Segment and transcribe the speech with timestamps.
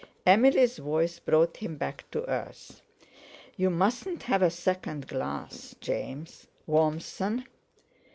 [0.25, 2.81] Emily's voice brought him back to earth.
[3.55, 6.47] "You mustn't have a second glass, James.
[6.67, 7.45] Warmson!"